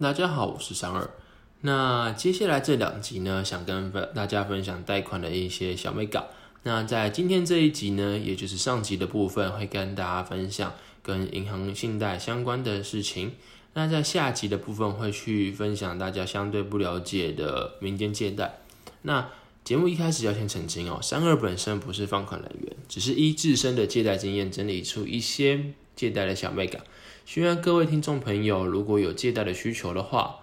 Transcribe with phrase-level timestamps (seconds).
[0.00, 1.10] 大家好，我是三二。
[1.60, 6.24] 那接下来这两集呢，想跟大家分享贷款的一些小美感。
[6.62, 13.32] 那在今天这一集呢，也就是上集的部分，会跟大家分享跟银行信贷相关的事情。
[13.74, 18.60] 那在下集的部分，会去分享大家相对不了解的民间借贷。
[19.02, 19.28] 那
[19.64, 26.82] 节目一开始要先澄清哦，三二本身不是放款人员，只是依自身的借贷经验整理出一些借贷的小妹感。
[27.30, 30.40] 希望各位听众朋友，如果有借贷的需求的话，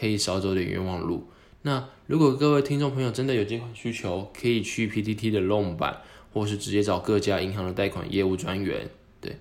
[0.00, 1.28] 可以少走点冤枉路。
[1.60, 6.00] 那如果各位听众朋友真的有借款需求，可以去 PTT 的 Loan 版，
[6.32, 8.88] 或是直接找各家银行的贷款业务专员。
[9.20, 9.36] 对，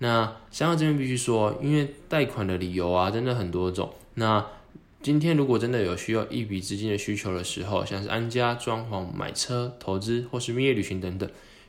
[0.00, 3.94] 那香港这边必须说，因为贷款的理由啊，真的很多种。
[4.16, 4.46] 那
[5.00, 11.26] 今天如果真的有需要一笔资金的需求的时候，像是安家、装潢、买车、投资或是蜜月旅行等等，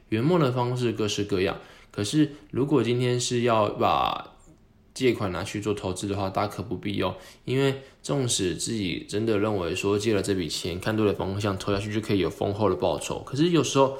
[0.09, 1.59] 圆梦的方式各式各样。
[1.91, 4.34] 可是如果今天是要把
[4.95, 7.15] 借款拿去做投资的话，大可不必哦。
[7.43, 13.97] 因为纵使自己真的认为说借了这笔钱，看对了方向投下去就可以有丰厚的报酬，可是有时候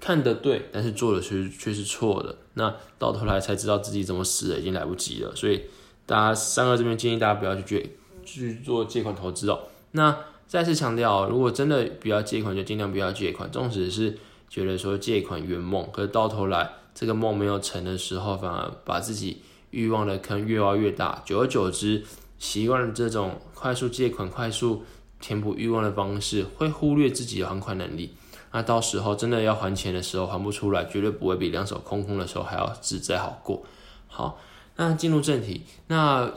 [0.00, 2.34] 看得对，但是做的却却是错的。
[2.54, 5.36] 那到头来才知道自己怎么死的，已经来不及了。
[5.36, 5.60] 所以
[6.06, 7.90] 大家三个这边建议大家不要去借
[8.24, 9.60] 去做借款投资哦。
[9.92, 10.16] 那
[10.48, 13.50] 再次强调，如果真的不要借款，就尽量不要借款。
[13.52, 14.16] 纵使是
[14.48, 19.42] 觉得说借款圆梦，可是到头来这个梦没有成的时候，反而把自己。
[19.70, 22.04] 欲望的坑越挖越大，久而久之，
[22.38, 24.84] 习惯了这种快速借款、快速
[25.20, 28.14] 填补欲望的方式，会忽略自己的还款能力。
[28.52, 33.62] 那到时候真的要还钱的时候，还不出来，绝对不会比两手空空的时候还要自在好过。
[34.08, 34.40] 好，
[34.76, 36.32] 那进入正题，那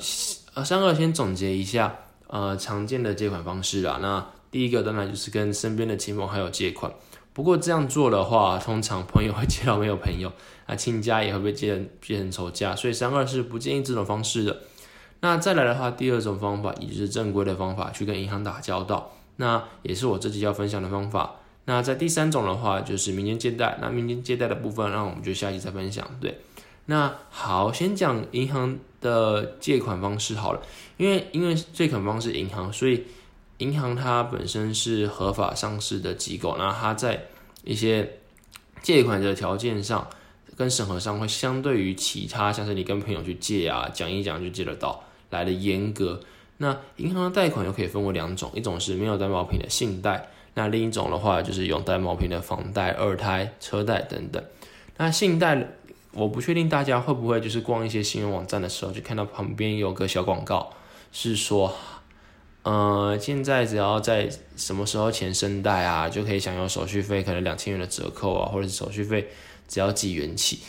[0.53, 1.95] 呃，三个先总结一下，
[2.27, 3.97] 呃，常见的借款方式啦。
[3.99, 6.93] 那第一个当然就是跟身边的亲朋好友借款。
[7.33, 10.31] 不过这样做的话，通常朋友会借到没有朋友，
[10.67, 14.61] 啊，亲家也会被借成借成仇家，所以三二是不建议这种方式的。
[15.21, 21.37] 那再来的话，第二种方法也就是正规的方法，去跟银行打交道，那也是我这集要分享的方法。
[21.65, 23.79] 那在第三种的话，就是民间借贷。
[23.81, 26.07] 那民间借贷的部分，那我们就下集再分享。
[26.21, 26.39] 对，
[26.85, 30.61] 那好，先讲银行的借款方式好了，
[30.97, 33.03] 因为因为借款方式银行，所以。
[33.59, 37.25] 银行它本身是合法上市的机构，那它在
[37.63, 38.17] 一些
[38.81, 40.07] 借款的条件上
[40.57, 46.19] 跟审核上会相对于其他像是你跟朋友去借啊，讲一讲就借得到来的严格。
[46.57, 54.43] 那银行的贷款又可以分为两种，一种是没有担保品的信贷，那另一种的话就是有担保品的房贷、二胎、车贷等等。
[54.97, 55.69] 那信贷
[56.11, 60.73] 我不确定大家会不会就是逛一些新闻网站的时候就看到旁边有个小广告，
[61.11, 61.73] 是说。
[62.63, 69.27] 呃，现在只要在什么时候前申贷啊，就可以享有手续费可能两千元的折扣啊，或者是手续费
[69.67, 70.59] 只要几元起。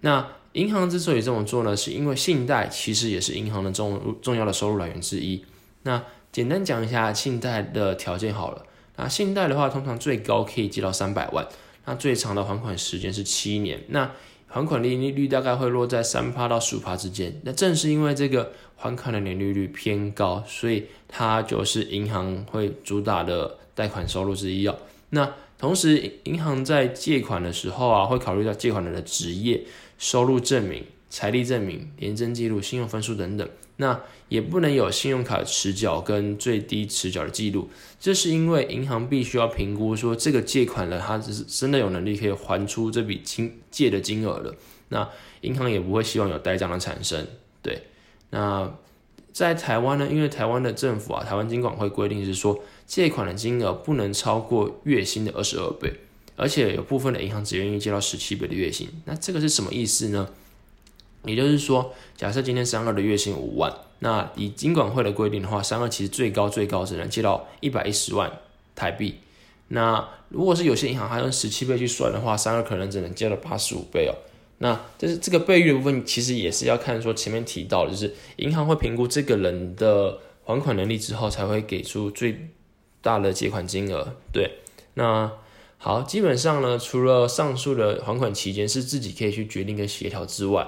[0.00, 5.44] 那银行之所以这么做呢，是因为信贷其实也是银行的重重要的收入来源之一。
[5.82, 8.66] 那简单讲一下信贷的条件好了。
[8.96, 11.46] 那信贷的话，通常最高可以借到三百万，
[11.84, 13.82] 那最长的还款时间是七年。
[13.88, 14.10] 那
[14.54, 17.40] 还款利率大概会落在三趴到十五趴之间。
[17.42, 24.76] 那正是因为这个还款的年利率偏高，所以它就是银行会主打的贷款收入之一哦。
[25.10, 25.28] 那
[25.58, 29.60] 同时，银行在借款的时候啊，会考虑到借款人的职业、
[29.98, 30.84] 收入证明。
[31.14, 37.70] 财力证明、廉征记录、信用分数等等，那也不能有信用卡迟缴跟最低迟缴的记录。
[38.00, 44.56] 这是因为银行必须要评估说这个借款人他是真的有能力可以还出这笔金借的金额了。
[44.88, 45.08] 那
[45.42, 47.24] 银行也不会希望有呆账的产生。
[47.62, 47.82] 对，
[48.30, 48.74] 那
[49.32, 55.92] 在台湾呢，因为台湾的政府啊，台湾金管会规定是说借款的金额不能超过月薪的二十二倍，
[56.34, 58.88] 而且有部分的银行只愿意借到十七倍的月薪。
[59.04, 60.28] 那这个是什么意思呢？
[61.24, 68.30] 也就是说，假设今天三二的月薪五万，那以金管会的规定的话，三二其实最高最高只能借到一百一十万
[68.74, 69.16] 台币。
[69.68, 74.14] 那如果是有些银行还用十七倍去算的话，三二可能只能借到八十五倍哦。
[74.58, 82.50] 那这是这个倍率的部分，其实也是要看说前面提到的，就是银行会评估这个人的还款能力之后，才会给出最
[83.00, 84.14] 大的借款金额。
[84.32, 84.58] 对，
[84.94, 85.30] 那
[85.76, 90.66] 好，基本上呢，除了上述的还款期间是自己可以去决定跟协调之外，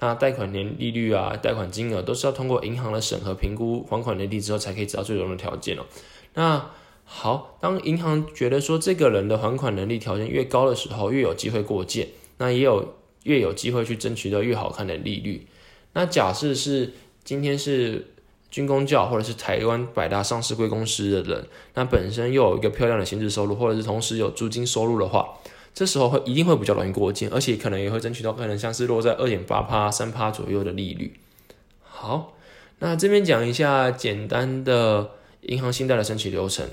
[0.00, 5.84] 那贷款年利率啊，贷款金额都是要通过银行的审核评估还款能力之后，才可以知道最终的条件哦。
[6.34, 6.70] 那
[7.04, 12.08] 好，当银行觉得说这个人的还款能力条件越高的时候，越有机会过件，
[12.38, 15.46] 那也有越有机会去争取到越好看的利率。
[15.92, 16.92] 那假设是
[17.22, 18.14] 今天是
[18.50, 25.38] 军工教或者是台湾百大上市贵公司的人，那本身又有一个漂亮的薪资收入，或者是同时有租金收入的话。
[25.74, 31.18] 这时候会一定会比较容易过境，而且可能也会争取到可能像是落在二点八趴、三趴左右的利率。
[31.82, 32.34] 好，
[32.78, 35.10] 那这边讲一下简单的
[35.40, 36.66] 银行信贷的申请流程。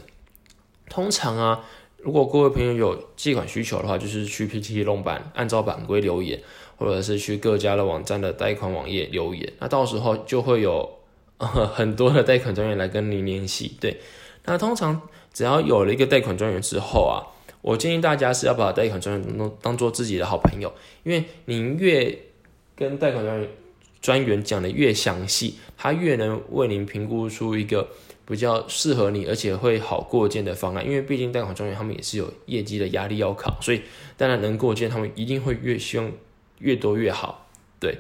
[0.88, 1.64] 通常啊，
[1.98, 6.40] 如果各位朋友有借款需求的话，就是去 PTT 弄版按照版规留言，
[6.78, 9.52] 或者是去各家的网站的贷款网页留言。
[9.60, 10.98] 那到时候就会有
[11.38, 13.76] 呃很多的贷款专员来跟你联系。
[13.80, 14.00] 对，
[14.46, 15.02] 那通常
[15.34, 17.24] 只要有了一个贷款专员之后啊，
[17.62, 20.74] 我建议大家是要把贷款专员当当做自己的好朋友，
[21.04, 22.18] 因为您越
[22.76, 23.50] 跟贷款专员
[24.02, 27.88] 专员讲的越详细，他越能为您评估出一个
[28.26, 30.84] 比较适合你而且会好过件的方案。
[30.84, 33.82] 因为毕竟贷款专员他们也是有业绩的压力要扛，所以
[34.18, 36.12] 当然能过件，他们一定会越希望
[36.58, 37.48] 越多越好。
[37.80, 38.00] 对，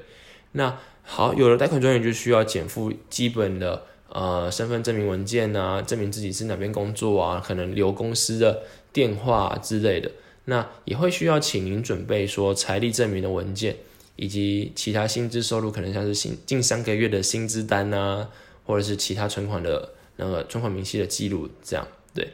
[0.53, 10.11] 那好，有了贷款专员就需要减负基本的呃身份证明文件啊，证明自己是哪边工作啊，可能留公司的电话之类的。
[10.45, 13.75] 那也会需要请您准备说财力证明的文件。
[14.17, 18.29] 以及其他薪资收入，可能像是近近三个月的薪资单啊，
[18.67, 22.27] 或者是其他存款的那个存款明细的记录，这样对。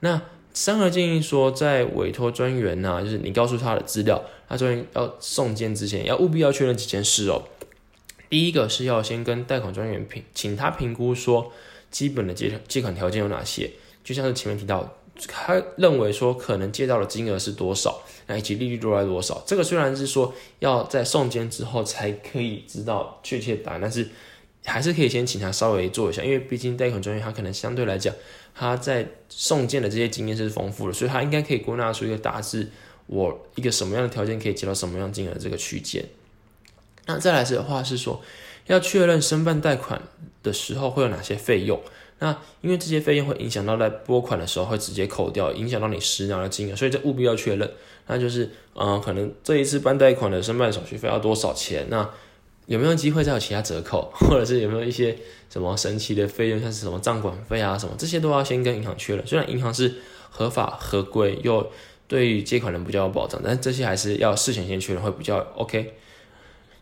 [0.00, 0.22] 那
[0.52, 7.42] 三和建议说，在委托专员呐，就是你告诉他的资料，他专员要送件之前，要务必要确认几件事哦。
[8.30, 11.50] 第一个是要先跟贷款专员评，请他评估说
[11.90, 13.72] 基本的借借款条件有哪些，
[14.04, 14.96] 就像是前面提到，
[15.28, 18.02] 他认为说可能借到的金额是多少。
[18.28, 19.40] 那以及利率落在多少？
[19.46, 24.08] 这个虽然是说要在送件之后才可以知道确切答案，但是
[24.64, 28.12] 还是可以先请他稍微做一下，因为毕竟贷款专业他可能相对来讲
[28.52, 32.68] 他在送件的这些经验是丰富的，所以他应该可以归纳出一个大致
[33.06, 36.04] 我一个什么样的条件可以接到什么样金额这个区间。
[37.04, 38.20] 那再来是的话是说
[38.66, 40.02] 要确认申办贷款
[40.42, 41.80] 的时候会有哪些费用。
[42.18, 47.70] 那因为这些费用会影响到在拨款的时候会直接扣掉，影响到你实拿的金额，所以这务必要确认。
[48.06, 51.86] 那就是，嗯，可能这一次办贷款的申办手续费要多少钱？
[51.90, 52.08] 那
[52.66, 55.14] 有没有机会再有其他折扣， 或者是有没有一些
[55.50, 59.26] 什么神奇的费用，像是什么账管费啊什么，这些都要先跟银行确认。
[59.26, 59.96] 虽然银行是
[60.30, 61.70] 合法合规，又
[62.08, 65.94] 对于借款人比较有保障，但这些还是要事前先确认会比较 OK。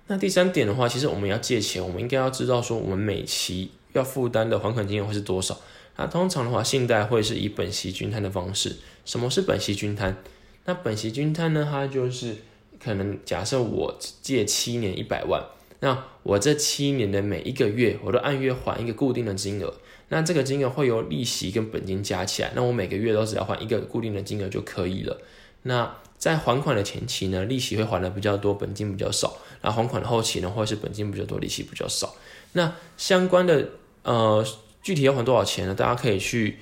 [0.06, 3.72] 那第三点的话，其实我们要借钱，我们应该要知道说我们每期。
[3.94, 5.58] 要负担的还款金额会是多少？
[5.96, 8.76] 那通常的话，信贷会是以本息均摊的方式。
[9.04, 10.16] 什么是本息均摊？
[10.64, 11.68] 那本息均摊呢？
[11.70, 12.36] 它就是
[12.82, 15.40] 可能假设我借七年一百万，
[15.78, 19.72] 那我这七年的每一个月，我都按月还一个固定的金额。
[20.08, 25.16] 那这个金额会由利息跟本金加起来，那我每个月都只要还一个固定的金额就可以了。
[25.62, 29.28] 那在还款的前期呢，利息会还的比较多，本金比较少；
[29.62, 32.16] 然后还款的后期呢，或者是本金比较多，利息比较少。
[32.54, 33.68] 那相关的。
[34.04, 34.46] 呃，
[34.82, 35.74] 具体要还多少钱呢？
[35.74, 36.58] 大家可以去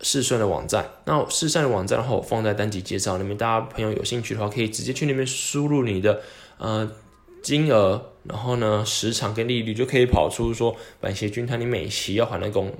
[0.00, 0.88] 试算的网站。
[1.04, 6.20] 那试算的网站的话，我放在单集介绍里面，大家朋友有兴趣的话，可以直接去那边输入你的
[6.58, 6.90] 呃
[7.42, 12.72] 金额，然后呢时长跟利率，就可以跑出说板鞋军团你每期要还的工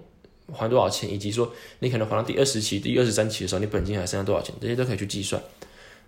[0.52, 5.42] 还多少钱，以及说你可能还到第二十期、第二十三期的时候，你本金还剩下多少钱，这些都可以去计算。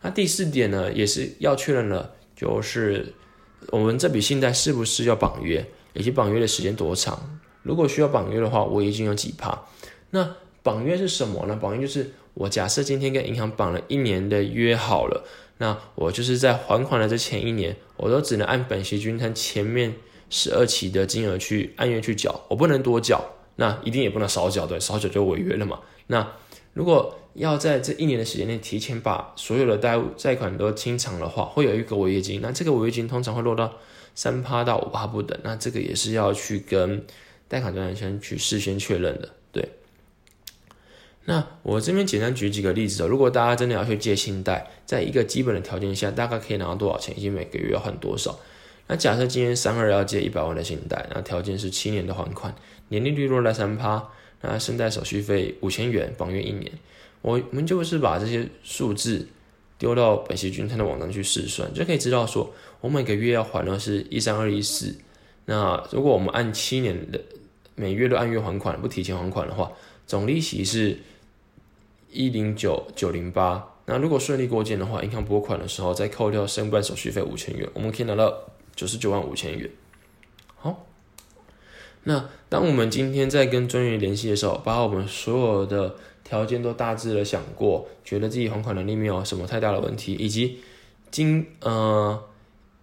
[0.03, 3.13] 那第四点呢，也是要确认了，就是
[3.71, 7.41] 我们这笔信贷是不是要绑约，以及绑约的时间多长。
[7.69, 9.67] 如果需要绑约的话，我已经有几趴。
[10.13, 11.55] 那绑约是什么呢？
[11.61, 15.23] 绑约就是我假设今天跟银行绑了一年的约好了，
[15.59, 19.95] 那我就是在还款的这前一年，我都只能按本息均摊前面
[20.31, 23.23] 十二期的金额去按月去缴，我不能多缴，
[23.57, 25.81] 那一定也不能少缴，对，少缴就违约了嘛。
[26.07, 26.27] 那
[26.73, 32.41] 如果要在这一年的时间内提前把所有的贷贷款都清偿的话，会有一个违约金。
[32.41, 33.71] 那这个违约金通常会落到
[34.15, 35.39] 三趴到五趴不等。
[35.45, 37.05] 那这个也是要去跟。
[37.49, 39.69] 贷款专员先去事先确认的，对。
[41.25, 43.07] 那我这边简单举几个例子哦。
[43.07, 48.39] 如果大家真的要去借信贷，在一个基本的条件下，大概可以拿到多少钱，以及每个月要还多少？
[48.87, 52.55] 那假设今天三二要借一百万的信贷，那条件是七年的还款，
[52.89, 54.09] 年利率落在三趴，
[54.41, 56.73] 那信贷手续费五千元，绑约一年。
[57.21, 59.29] 我们就是把这些数字
[59.77, 64.95] 丢到本息均摊的网站去试算，就可以知道说，我每个月要还的是一三二一四。
[65.45, 67.21] 那如果我们按七年的
[67.79, 69.71] 每月都按月还款，不提前还款的话，
[70.05, 70.99] 总利息是
[72.11, 73.75] 一零九九零八。
[73.87, 78.37] 那如果顺利过件的话，银行拨款的时候再扣掉申办手续费五千元，我们可以拿到
[78.75, 79.71] 九十九万五千元。
[80.57, 80.85] 好，
[82.03, 85.95] 那当我们今天在跟专员联系的时候，把我们所有的
[86.25, 90.59] 条件都大致的想过，觉得自己还款能力没有什么太大的问题，以及
[91.11, 92.23] 经呃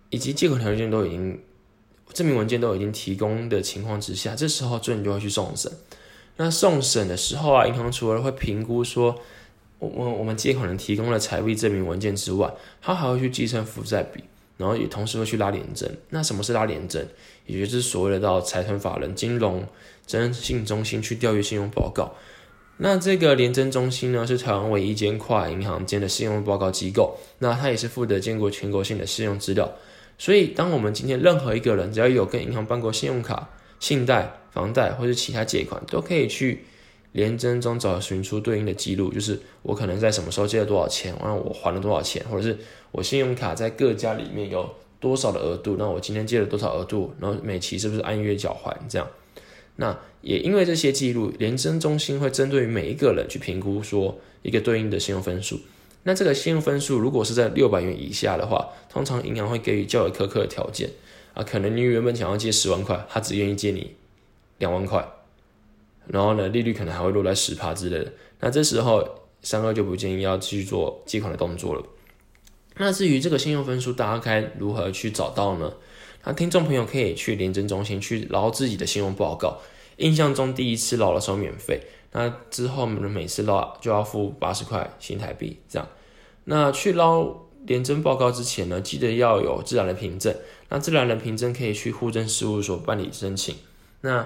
[0.10, 1.40] 以及借款条件都已经。
[2.14, 5.72] 证明文件都已经提供的情况之下，这时候专员就会去送审。
[6.38, 9.20] 那送审的时候啊，银行除了会评估说，
[9.80, 14.24] 我我我们借款人提供了财务证明文件之外，他还会去计算负债比。
[14.58, 15.90] 然后也同时会去拉廉征。
[16.12, 17.06] 那什么是拉廉征？
[17.46, 19.68] 也就是所谓的到财团法人金融
[20.08, 22.14] 征信中心去调阅信用报告。
[22.78, 27.18] 那这个廉征中心呢，是台湾唯一间跨银行间的信用报告机构。
[27.40, 29.70] 那它也是负责监管全国性的信用资料。
[30.18, 36.64] 所以，当我们今天任何一个人只要有跟银行办过信用卡、信贷、房贷或者其他借款，都可以去
[37.12, 42.58] 联征中找寻出对应的记录，就是我可能在什么时候借了多少钱，然后我还了多少钱，或者是
[42.92, 44.70] 我信用卡在各家里面有
[45.00, 49.08] 多少的额度，那我今天借了多少额度，然后每期是不是按月缴还这样。
[49.76, 55.60] 那也因为这些记录，廉政中心会针对每一个人去评估说一个对应的信用分数。
[56.08, 60.92] 那这个信用分数如果是在六百元以下的话，通常银行会给予较为苛刻的条件
[61.34, 63.96] 啊，可能你原本想要借十万块，他只愿意借你
[64.60, 65.04] 两万块，
[66.06, 68.14] 然后呢，利率可能还会落在十趴之类的。
[68.40, 69.04] 那这时候
[69.42, 71.84] 三二就不建议要继续做借款的动作了。
[72.78, 75.74] 那至于这个信用分数，大家该如何去找到呢？
[76.24, 79.60] 那听众朋友可以去廉政中心去捞自己的信用报告，
[79.98, 81.82] 印象中第一次捞的时候免费，
[82.18, 85.86] 那之后呢每次捞就要付八十块新台币这样。
[86.46, 87.28] 那去捞
[87.66, 90.34] 廉政报告之前呢，记得要有自然人凭证，
[90.70, 93.56] 那自然人凭证可以去户政事务所办理申请。
[94.00, 94.26] 那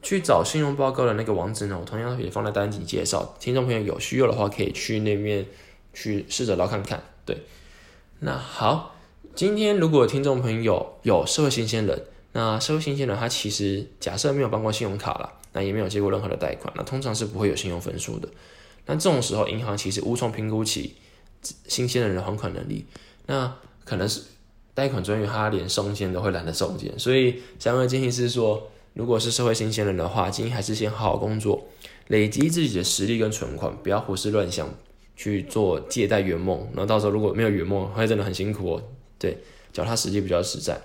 [0.00, 5.44] 去找信用报告的那个网址呢，我同样也放在单集介绍，听众朋友有需要的话可以去那边
[5.92, 7.02] 去试着捞看看。
[7.26, 7.36] 对，
[8.20, 8.92] 那好。
[9.34, 18.28] 今天如果听众朋友有社会新鲜人，那社会新鲜人他其实假设没有办过信用卡了，那也没有借过任何的贷款，那通常是不会有信用分数的。
[18.84, 20.96] 那这种时候，银行其实无从评估起
[21.66, 22.84] 新鲜人的还款能力。
[23.26, 24.20] 那可能是
[24.74, 31.66] 贷款专员他连送件都会懒得送件，所以三位建议是说，如果是社会新鲜人的话，建议还是先好好工作，
[32.08, 34.68] 累积自己的实力跟存款，不要胡思乱想
[35.16, 36.58] 去做借贷圆梦。
[36.72, 38.82] 然后到时候如果没有圆梦，会真的很辛苦哦。
[39.18, 39.38] 对，
[39.72, 40.80] 脚踏实地比较实在。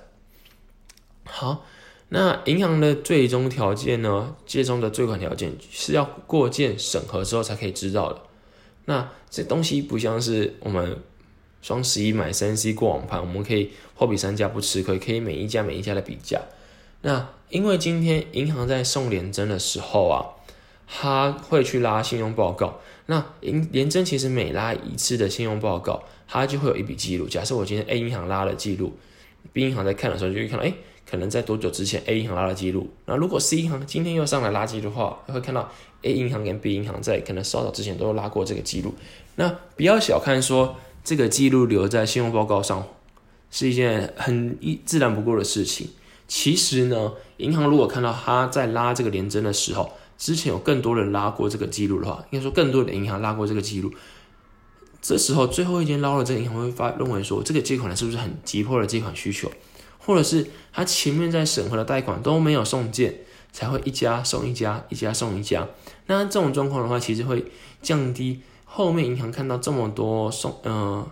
[1.26, 1.66] 好，
[2.10, 4.36] 那银行的最终条件呢？
[4.46, 8.22] 借中的最款条件是要过件审核之后才可以知道的。
[8.86, 10.98] 那这东西不像是我们
[11.62, 16.42] 双十一买三 C 过网盘，我们可以货比三家不吃亏，可以每一家每一家的比价。
[17.02, 20.26] 那因为今天银行在送联征的时候啊，
[20.88, 22.80] 他会去拉信用报告。
[23.06, 26.04] 那银联征其实每拉一次的信用报告。
[26.32, 27.28] 它就会有一笔记录。
[27.28, 28.94] 假设我今天 A 银行拉了记录
[29.52, 30.72] ，B 银行在看的时候就会看到，哎，
[31.10, 32.90] 可能在多久之前 A 银行拉了记录。
[33.06, 35.72] 那如果 C 银行今天又上来拉记录的话，会看到
[36.04, 38.94] A 银行跟 B 银行在可能稍早之前都拉过这个记录。
[39.36, 42.88] 那不要小看说这个记录留在信用报告上
[43.50, 45.88] 是一件很一自然不过的事情。
[46.28, 53.92] 其实呢，银行如果看到他在拉这个连征的时候，之前有更多人拉过这个记录的话，应该说更多的银行拉过这个记录。
[55.02, 59.50] 这时候最后一间捞了，这个银行会发认为说，这个借款人是不是很急迫的借款需求，
[60.10, 63.14] 或者是他前面在审核的贷款都没有送件，
[63.52, 65.68] 才会一家送一家，一家送一家。
[66.08, 67.46] 那这种状况的话，其实会
[67.84, 71.06] 降低后面银行看到这么多送嗯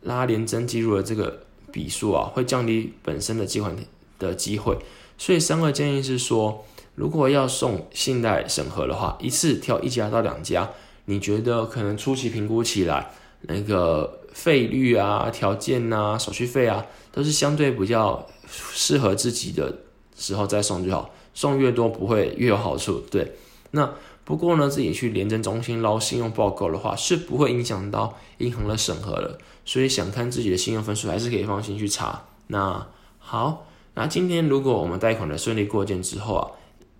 [0.00, 3.76] 拉连增记录的这个笔数啊，会降低本身的借款
[4.18, 4.78] 的机会。
[5.18, 6.64] 所以三个建议是说，
[6.94, 10.70] 如果要送信贷审核的话，一次挑一家到两家。
[11.04, 13.10] 你觉得可能初期评估起来，
[13.42, 19.74] 那个费率啊、条件啊、手续费啊，都是相对比较适合自己的
[20.14, 23.02] 时候再送就好，送越多不会越有好处。
[23.10, 23.32] 对，
[23.70, 23.90] 那
[24.26, 29.38] 不过呢，自己去廉政中心捞信用报告的话，是不会影响到银行的审核的。
[29.64, 32.24] 所以想看自己的信用分数，还是可以放心去查。
[32.48, 32.86] 那
[33.18, 36.50] 好，那今天如果我们贷款的顺利过件之后啊，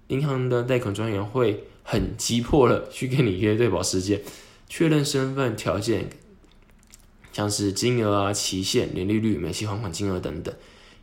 [0.08, 1.64] 银行的贷款专员会。
[1.86, 4.18] 很急迫的去跟你约对保时间，
[4.70, 6.08] 确认身份条件，
[7.34, 10.54] 像是金额啊、期限、年利率、每期还款金额等等。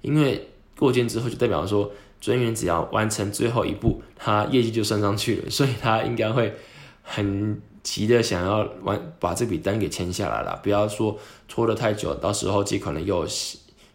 [0.02, 6.56] 因为过件之后，就代表说专员只要完成最后一步，他业绩就升上去了，所以他应该会
[7.04, 10.60] 很急的想要完把这笔单给签下来了。
[10.64, 13.28] 不要说拖得太久，到时候借款人又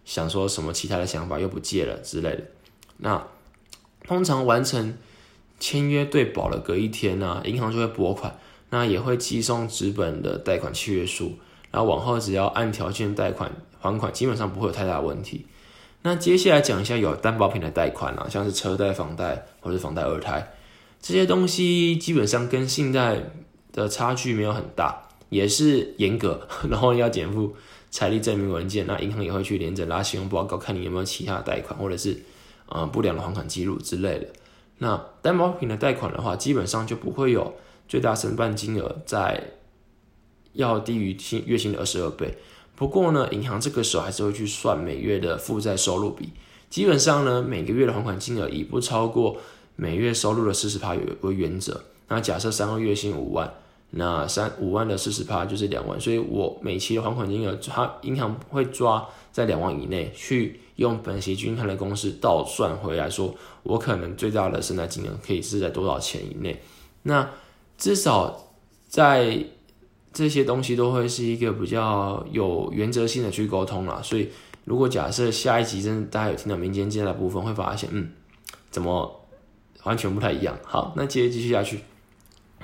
[0.05, 2.43] 想说什么其他的想法又不借了之类的。
[2.99, 3.27] 那
[4.07, 4.97] 通常完成。
[5.59, 8.39] 签约对保了隔一天呢，银行就会拨款，
[8.69, 11.39] 那也会寄送纸本的贷款契约书，
[11.77, 15.45] 然后往后只要按条件贷款还款，基本上不会有太大问题。
[16.01, 20.55] 那接下来讲一下有担保品的贷款啊，像是车贷、房贷或者房贷二胎
[21.03, 23.19] 这些东西，基本上跟信贷
[23.75, 27.55] 的差距没有很大，也是严格， 然后要减负
[27.91, 32.19] 财力证明文件，那银行也会去连着拉信用报告，看你有没有其他贷款或者是
[32.71, 34.27] 呃不良的还款记录之类的。
[34.79, 37.53] 那担保品的贷款的话，基本上就不会有
[37.87, 39.43] 最大申办金额在
[40.57, 42.37] 要低于薪月薪的二十二倍。
[42.75, 46.31] 不过呢，银行这个时候还是会去算每月的负债收入比。
[46.69, 49.37] 基本上呢，每个月的还款金额以不超过
[49.77, 51.85] 每月收入的四十趴为原则。
[52.09, 53.51] 那假设三个月薪五万，
[53.91, 66.61] 那三五万的四十趴就是两万，所以我每期的还款金额，它银行会抓在两万以内，去用本息均摊的公式倒算回来说，我可能最大的生贷金额可以是在多少钱以内。
[67.05, 67.31] 那
[67.79, 68.53] 至少
[68.89, 69.45] 在
[70.17, 74.03] 这些东西都会是一个比较有原则性的去沟通了。
[74.03, 74.31] 所以
[74.65, 78.09] 如果假设下一集真的大家有听到民间借贷部分，会发现嗯，
[78.71, 79.21] 怎么
[79.83, 80.59] 完全不太一样。
[80.65, 81.81] 好，那接着继续下去。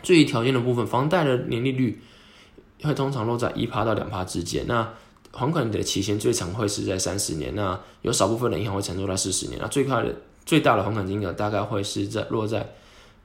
[0.02, 2.00] 最条件的部分，房贷的年利率
[2.82, 4.64] 会通常落在一趴到两趴之间。
[4.66, 4.90] 那
[5.30, 7.54] 还款的期限最长会是在三十年。
[7.54, 9.59] 那有少部分的银行会承诺在四十年。
[9.61, 10.16] 那最快的
[10.47, 12.73] 最大的还款金额大概会是在落在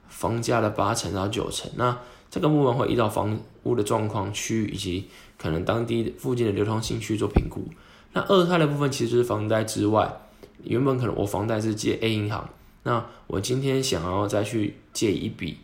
[0.06, 1.70] 房价的八成到九成。
[1.76, 1.98] 那
[2.30, 7.64] 这个部分会依照房屋的状况、区域以及可能当地附近的流通性去做评估。
[8.12, 10.20] 那二胎的部分其实就是房贷之外，
[10.64, 12.48] 原本可能我房贷是借 A 银行，
[12.82, 15.58] 那我今天想要再去借一笔。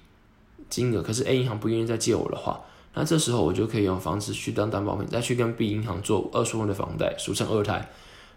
[0.71, 2.61] 金额，可是 A 银行不愿意再借我的话，
[2.95, 7.89] 那这时候我就可以用房子去当担保品，再去跟 B 银行做二顺位的房贷，俗称二胎。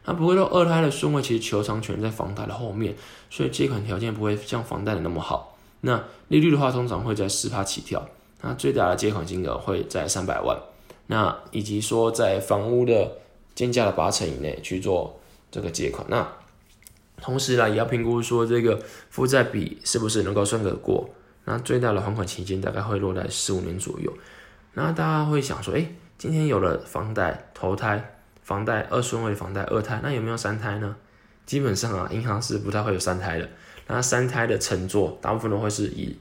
[0.05, 2.95] 那不会说二胎的顺位其实求偿权在房贷的后面，
[3.31, 5.57] 所以借款条件不会像房贷的那么好。
[5.81, 8.07] 那利率的话，通常会在十趴起跳，
[8.41, 10.57] 那最大的借款金额会在三百万，
[11.07, 13.11] 那以及说在房屋的
[13.55, 16.05] 建价的八成以内去做这个借款。
[16.09, 16.27] 那
[17.19, 18.79] 同时呢，也要评估说这个
[19.09, 21.09] 负债比是不是能够算得过。
[21.45, 24.13] 那最大的还款期间大概会落在十五年左右。
[24.73, 30.95] 那大家会想说，哎，今天有了房贷头胎、房贷二顺位房贷二胎，那有没有三胎呢？
[31.45, 33.49] 基本上啊，银行是不太会有三胎的。
[33.87, 36.15] 那三胎的乘坐，大部分都会是以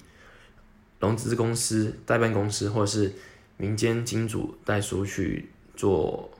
[1.01, 3.13] 融资公司、代办公司或者是
[3.57, 6.31] 民间金主代书去做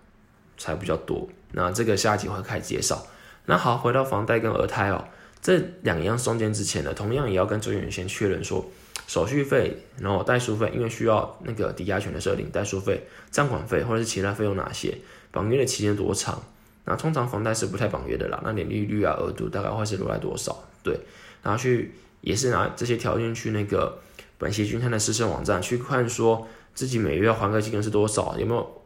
[0.57, 1.29] 才比较多。
[1.53, 3.07] 那这个下一集会开始介绍。
[3.47, 5.05] 那好，回到房贷跟二胎哦。
[5.41, 8.69] 这两样中间之前呢，同样也要跟周员先确认说
[9.07, 14.99] 手续费，然后代书费，因为需要那个抵押权的设定，代书费、账款费或者是其他费用哪些，
[15.31, 16.43] 绑约的期间多长？
[16.85, 20.65] 那通常房贷是不太绑约的啦，那年利率啊、额度大概会是落在多少？
[20.83, 20.99] 对，
[21.43, 23.97] 然后去也是拿这些条件去那个
[24.39, 28.83] 本息均摊的私生网站去看，说自己每月还个金额是多少，有没有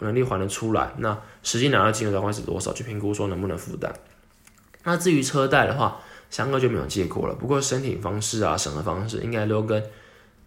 [0.00, 0.92] 能力还得出来？
[0.98, 2.72] 那实际拿到金额大概是多少？
[2.72, 3.92] 去评估说能不能负担。
[4.82, 6.00] 那至于车贷的话，
[6.30, 7.34] 三个就没有借过了。
[7.34, 9.82] 不过申请方式啊、审核方式应该都跟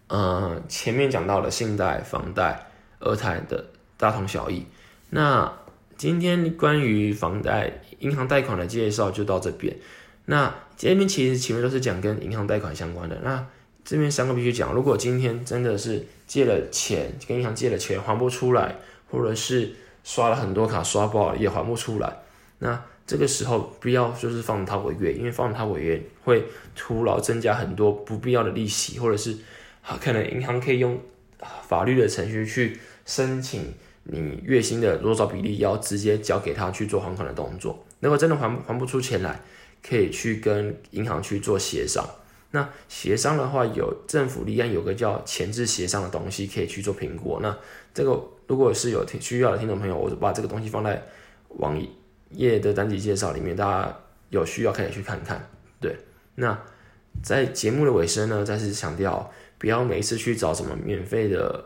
[0.08, 3.64] 呃前面讲到的信贷、房贷、二胎的
[3.96, 4.66] 大同小异。
[5.10, 5.52] 那
[5.96, 9.76] 今天关于房贷、银行贷款的介绍就到这边。
[10.26, 13.20] 那这边其实前面都是讲跟银行贷款相关的。
[13.22, 13.46] 那
[13.84, 18.76] 这边三个必须讲，如果今天真的是借了钱，跟银行借了钱还不出来，
[19.10, 22.16] 或者是刷了很多卡刷爆了也还不出来，
[22.58, 22.82] 那。
[23.06, 26.42] 这个时候不要就是放他违约，因为放他违约会
[26.74, 29.36] 徒劳增加很多不必要的利息，或者是
[30.00, 30.98] 可能银行可以用
[31.68, 37.84] 法律的程序去申请你月薪的多少比例要直接交给他去做还款的动作。
[38.00, 39.38] 如果真的还还不出钱来，
[39.86, 42.02] 可以去跟银行去做协商。
[42.54, 47.38] 那协商的话，有政府立案有个叫前置协商的东西可以去做评估。
[47.42, 47.54] 那
[47.92, 51.02] 这个如果是有听需要的听众朋友，我就把这个东西放在
[51.48, 51.78] 网。
[52.30, 53.96] 页的单集介绍里面，大家
[54.30, 55.48] 有需要可以去看看。
[55.80, 55.96] 对，
[56.34, 56.58] 那
[57.22, 61.64] 在节目的尾声呢，再次强调，不要每一次去找什么免费的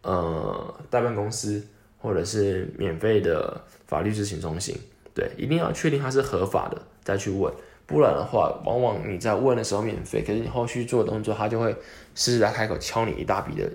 [0.00, 1.62] 呃代办公司，
[1.98, 4.74] 或者是免费的法律咨询中心。
[5.12, 7.52] 对，一定要确定它是合法的再去问，
[7.90, 11.76] 不然的话，往往你在问的时候免费，可是你后续做动作，他就会
[12.14, 13.70] 狮子大开口敲你一大笔的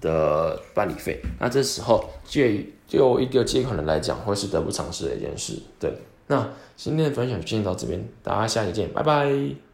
[0.00, 1.20] 的办理费。
[1.40, 2.64] 那这时候借。
[2.86, 5.60] 就一个借款人来讲，会是得不偿失的一件事。
[5.80, 5.92] 对，
[6.28, 9.65] 那今天的分享就先到这边，大家下期见，拜拜。